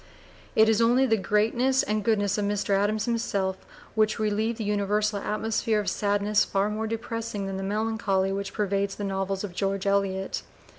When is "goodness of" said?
2.03-2.45